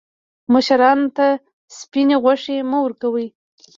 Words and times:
مشرانو 0.53 1.07
ته 1.17 1.27
سپیني 1.79 2.17
غوښي 2.23 2.57
مه 2.69 2.77
ورکوئ. 2.85 3.27